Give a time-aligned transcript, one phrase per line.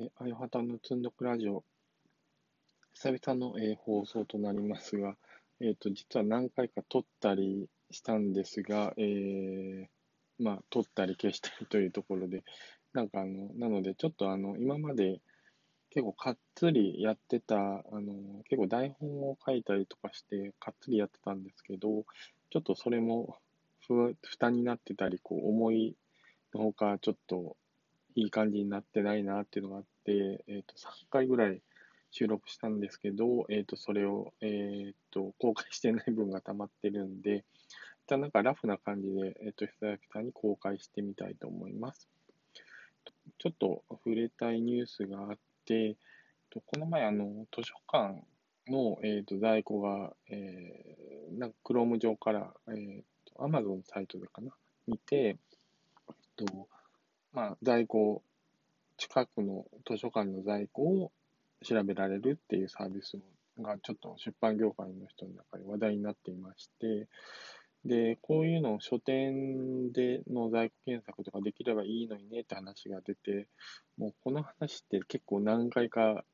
[0.00, 1.64] えー、あやはたのつんどくラジオ、
[2.94, 5.16] 久々の、えー、放送となりますが、
[5.60, 9.86] えっ、ー、と、実は何回か撮ったりしたんですが、えー、
[10.38, 12.44] まあ、撮ったり消したりというところで、
[12.92, 15.20] なんかあの、なので、ちょっとあの、今まで
[15.90, 17.60] 結構かっつりやってた、あ
[17.92, 18.12] の、
[18.48, 22.04] 結構台本を書いたりとかして、かっつりやってたんですけど、
[22.50, 23.36] ちょっとそれも
[23.84, 25.96] ふ負担になってたり、こう、思い
[26.54, 27.56] のほか、ちょっと
[28.14, 31.62] いい感じになってないなっていうのがあって、えっ、ー、と、3回ぐらい
[32.10, 37.44] 収録したんですけど、えっ、ー、と、それを、えっ、と、公開してない分が溜まってるんで、
[38.06, 42.08] 一旦なんかラフな感じで、えっ、と、久々に公開してみたいと思います。
[43.38, 45.96] ちょっと触れたいニュースがあって、
[46.50, 48.22] この前、あの、図書館
[48.68, 54.52] の、えーと、在庫が、えー、なんか Chrome 上から、えーと、Amazon サイトでかな、
[54.86, 55.36] 見て、えっ
[56.36, 56.68] と、
[57.32, 58.22] まあ、在庫、
[58.96, 61.12] 近くの図書館の在庫を
[61.62, 63.18] 調べられるっていうサービス
[63.60, 67.06] がちょっと出版業界の人の中で話題になっていまして、
[67.84, 73.48] で、こういうのを書店での在庫検索とかできればいいのにねって話が出て、
[73.96, 76.24] もうこの話って結構何回か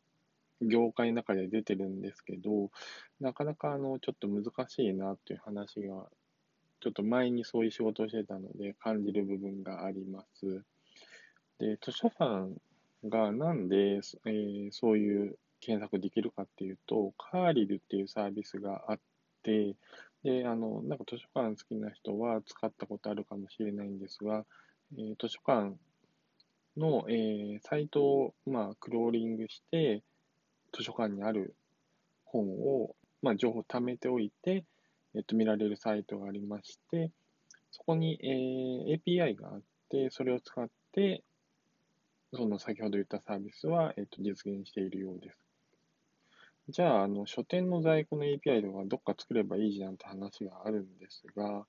[0.63, 2.71] 業界の中で出てるんですけど、
[3.21, 6.09] なかなかあのちょっと難しいなっていう話が、
[6.81, 10.65] ちょっと前にそういう仕事をしてたので感じる部分があります。
[11.59, 12.49] で、図書館
[13.09, 19.01] がなんで、えー、そういう検索できるかっていうと、カーリルっていうサービスがあっ
[19.43, 19.77] て、
[20.23, 24.45] で、あの、なんか図書館好きな人は使ったことあるかもしれないんですが、
[24.97, 25.77] えー、図書館
[26.77, 30.03] の、えー、サイトを、まあ、クローリングして、
[30.77, 31.55] 図書館にある
[32.25, 34.65] 本を、まあ、情報を貯めておいて、
[35.15, 37.11] えっ、と、見られるサイトがありまして、
[37.71, 41.23] そこに、えー、API があって、それを使って、
[42.37, 45.37] その先ほど言ったサービスは、えっと、実現しているようです。
[46.71, 51.67] じゃあ、あの、書店の在庫の API とかどっか作ればいいじゃんって話があるんですが、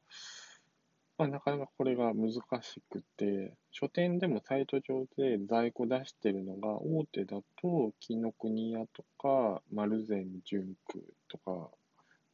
[1.18, 11.70] まあ、なかなかこれが難しくて、書店でもサイト上で在庫出してるのが、大手だと、紀ノ国屋とか、丸善純区とか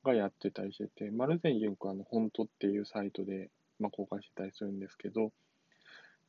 [0.03, 5.31] がやってたりしてて、丸善純区はあの、本当っていうサイトで、まあ、公開してたりするんですけど、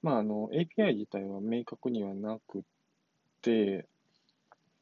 [0.02, 2.64] まあ、あの、API 自体は明確にはなく
[3.40, 3.86] て、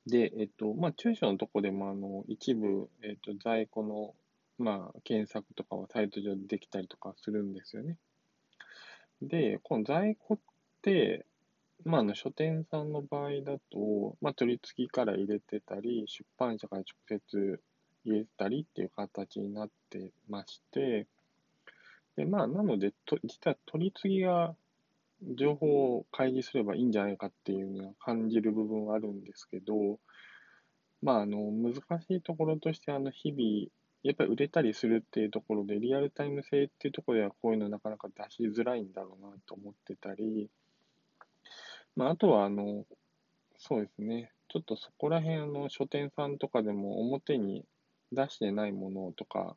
[0.06, 4.14] で、えっと、まあ、中小のとこでも、あの、一部、えっと、在庫の、
[4.58, 7.96] まあ、検索とかはサイト上でできたりとかするんですよね。
[9.22, 10.38] で、この在庫っ
[10.82, 11.26] て、
[11.84, 17.62] まあ、あの、書店さんの場合だと、まあ、取り次ぎから入れてたり、出版社から直接
[18.04, 21.06] 入れてたりっていう形になってまして、
[22.16, 24.54] で、まあ、なので、と実は取り次ぎが
[25.22, 29.98] 情報を開示すればいいんじゃないかっていうのは感じる部分はあるんですけど、
[31.02, 33.70] まあ、あの、難しいところとして、あの、日々、
[34.02, 40.50] やっぱり売れたりするっていうところで、リアルタイム性っていうところでは、こういうのなかなか出しづらいんだろうなと思ってたり、
[41.96, 42.86] まあ、あとは、あの、
[43.58, 47.64] そうですね、ちょっとそこら辺、あの、書店さんとかでも表に
[48.12, 49.54] 出してないものとか、いわ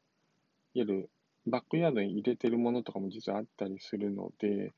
[0.73, 1.09] ゆる
[1.45, 4.73] バックヤードに入れてるものとかも実はあったりするので、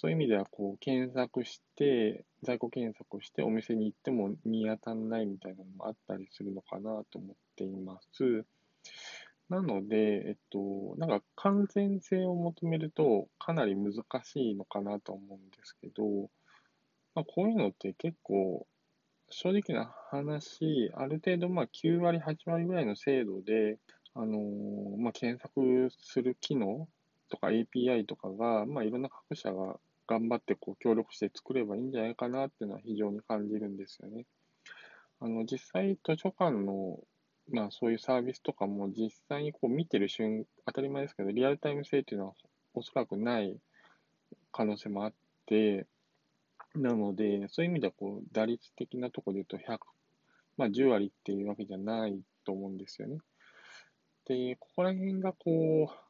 [0.00, 8.44] そういう意味では、こう、検索して、在庫検索をしてお店に行っても見当たらないみたいなのもあったりするのかなと思っています。
[9.48, 9.96] なので、
[10.28, 16.30] えっと、なんか完全性を求めるとかなり難しいのかなと思うんですけど、
[17.16, 18.68] まあ、こういうのって結構、
[19.30, 23.78] 正直な話、ある程度まあ9割、8割ぐらいの精度で、
[24.14, 26.86] あのー、まあ、検索する機能
[27.28, 34.24] とか API とかが、まあ、いろんな各社が頑張ってこう協力して作ればいいんじゃないかなっていうのは非常に感じるんですよね。
[35.20, 36.98] あの、実際図書館の、
[37.50, 42.32] まあそういうサービスとかも実際にこう見てる瞬、当たり前ですけど、リアルタイム性っていうのは
[42.74, 43.58] おそらくない
[44.50, 45.12] 可能性もあっ
[45.46, 45.86] て、
[46.74, 49.78] なので、そういう意味ではこう、打率的なところで言うと100、
[50.56, 53.18] まあ10割っていうわけじゃないと思うんですよね。
[54.26, 56.07] で、ここら辺がこう、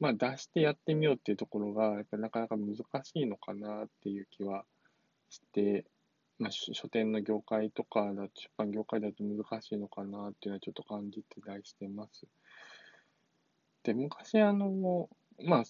[0.00, 2.82] まあ、出してやってみようっていうところが、やっぱりなかなか難し
[3.14, 4.64] いのかなっていう気は
[5.30, 5.84] して、
[6.38, 12.26] まあ、書店の業界とかだと、出版業界だと難しいのかなっていうのはちょっと感じてたりしてます。
[13.84, 15.08] で、昔あの、
[15.42, 15.64] まあ、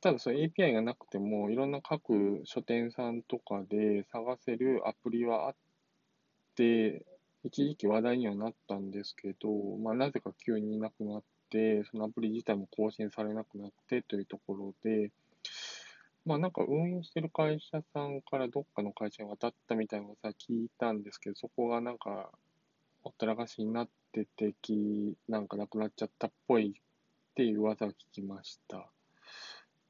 [0.00, 5.54] ただその API がなくても、いろんな各書店さんとかで探せるアプリはあっ
[6.54, 7.04] て、
[7.44, 9.48] 一時期話題にはなったんですけど、
[9.82, 11.26] まあ、なぜか急になくなって、
[11.90, 15.10] そのアプリ自体も更新されなくなってというところで、
[16.24, 22.30] まあなんか運営してる会社さんからどっかの会社に渡ったみたいなことは聞いたんですけど、そこがなんか、
[23.02, 26.82] ほったらかしになっててき、なんかなくなっちゃったっぽいっ
[27.34, 28.86] ていう噂を聞きました。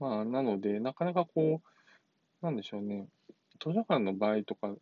[0.01, 3.09] まあなので、なかなかこう、なんでしょうね、
[3.61, 4.75] 図書館の場合とか、ま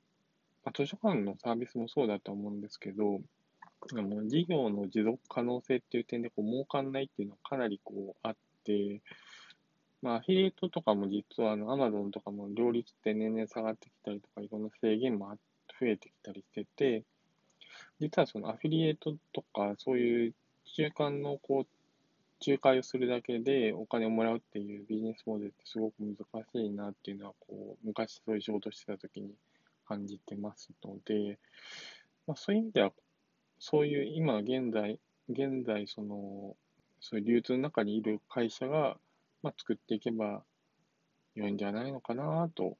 [0.66, 3.20] あ、図書館のサービスもそうだと思うんですけど、
[4.02, 9.00] も事業の持続可能性っていう点でこう儲かんないっていうのはかなりこうあって、
[10.02, 15.28] まあ、アフィリエイトとかも実はあの、アマゾンとかも両立って年々下がってきたりとか、いろんな制限も
[15.78, 17.04] 増えてきたりしてて、
[18.00, 20.34] 実はそのアフィリエイトとか、そういう
[20.76, 21.66] 中間のこう、
[22.46, 29.34] 仲介をするだけでお金をもらうっていうビジネスモデルってすごく難しいなっていうのは、こう、昔そういう仕事してた時に
[29.86, 31.38] 感じてますので、
[32.26, 32.92] まあ、そういう意味では、
[33.60, 34.98] そういう今現在、
[35.28, 36.56] 現在その、
[36.98, 38.96] そういう流通の中にいる会社が、
[39.42, 40.42] まあ、作っていけば
[41.34, 42.78] 良いんじゃないのかなと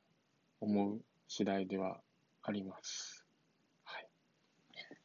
[0.61, 2.01] 思う次第では
[2.43, 3.27] あります。
[3.85, 4.09] はい。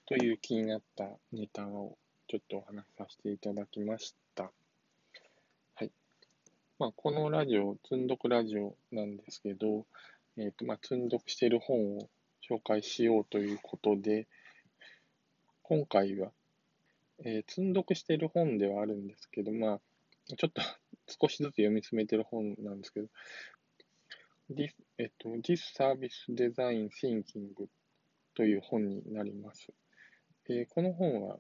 [0.06, 1.98] という気になったネタを
[2.30, 4.44] ちょっとお話しさせていただきました。
[5.76, 5.92] はい。
[6.80, 9.86] まあ、このラジオ、積んどくラジオなんですけど、
[10.38, 12.10] えっ、ー、と、まあ、積んどくしている本を
[12.50, 14.28] 紹介しようということで、
[15.68, 16.32] 今回は、
[17.24, 19.82] えー、積んどくしている本ではあるんですけど、まあ、
[20.38, 20.62] ちょっと
[21.20, 23.08] 少しずつ読み進めている本なんですけど、
[24.52, 27.50] This, えっと、This Service Design Thinking
[28.36, 29.74] という本になります。
[30.50, 31.40] えー、この本は、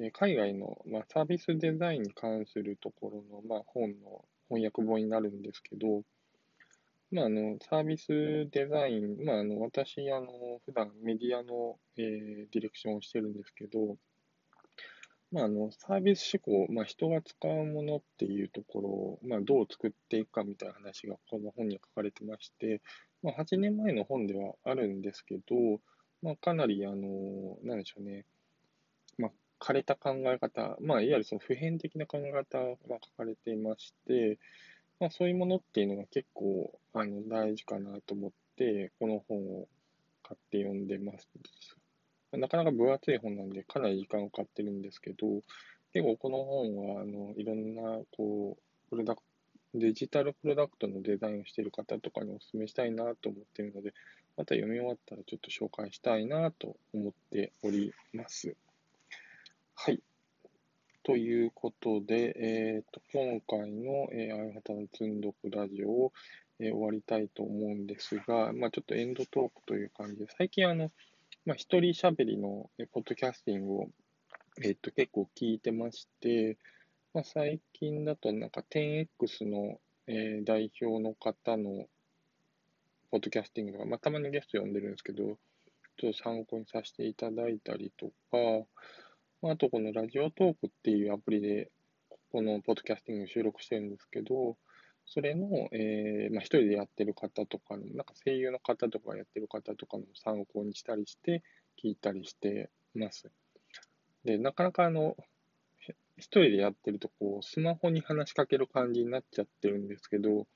[0.00, 6.02] えー、海外の、まあ、サービスデザインに関するところの、まあ、本の翻訳本になるんですけど、
[7.16, 10.26] まあ、あのサービスデザイン、まあ、あの私あの、
[10.66, 13.96] 普段メディアの、えー、ディレクションをしてるんですけど、
[15.32, 22.82] まあ、あのサービス思考、まあ、人が使うものっていうところを、まあ、どう作っていくかみたいな話がこの本に書かれてまして、
[23.22, 25.80] まあ、8年前の本ではあるんですけど、
[26.22, 28.26] まあ、かなり、あの、なんでしょうね、
[29.16, 34.38] まあ、枯れた考え方、まあ、いわゆるその普遍的な考え方が書かれていまして、
[34.98, 39.68] まあ、そういうものっていうのが結構あの大事かなと思って、この本を
[40.22, 41.28] 買って読んでます。
[42.32, 45.42] なかなか分厚い本なんで、かなり時間をかってるんですけど、
[45.92, 47.82] 結構この本は、あの、いろんな、
[48.16, 49.22] こう、プロダク
[49.74, 53.92] デジタルプロダクトのデザインをしている方とかにお勧めしたいなと思っているので、
[54.36, 58.54] また読み終わったらちょっと紹介したいなと思っております。
[59.74, 60.00] はい。
[61.06, 66.12] ということで、え、ー、と、今回の、えー、あやはたの積んどくラジオを、
[66.58, 70.90] えー、終わりたいと思うんですが、まあちょっとエンドトークという感じで、最近あの、
[71.44, 73.88] まあ、一人喋りのえポッドキャスティングを、
[74.64, 76.58] えっと、結構聞いてまして、
[77.14, 79.78] まあ、最近だとなんか 10X の、
[80.08, 81.86] えー、代表の方の
[83.12, 85.38] ポッドキャスティングとか、まあ、たまにゲスト呼んでるんですけど、
[85.98, 88.66] ちょっと参考にさせていただいたりとか、
[89.50, 91.70] あとこのラジオトークっていうアプリで、
[92.32, 94.56] このポッドキャスティング収録してるんですけど、
[95.06, 101.42] それの、えー、まあ、一人でやってる方とかの、なんか声優の方とかやってる方とかの参考にしたりして、
[101.82, 103.30] 聞いたりしてます。
[104.24, 105.16] で、なかなかあの、
[106.16, 110.46] 一人でやってると、こう、スマホに話しかける感じになっちゃってるんですけど、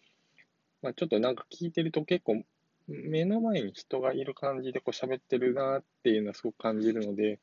[0.83, 2.43] まあ、ちょっとなんか聞いてると結構、
[2.89, 7.39] 目の前に人がいる感じでこう喋ってるなっていうのはすごく感じるので、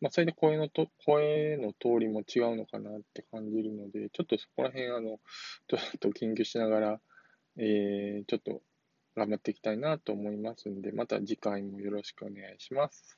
[0.00, 5.18] まあ、それで声のと、声の通りも違うのかなって感じるので、ちょっとそこら辺、あの、
[5.68, 7.00] ちょっと研究しながら、
[7.56, 8.62] えー、ちょっと
[9.16, 13.17] 頑張っていきたいなと思いますんで、また次回もよろしくお願いします。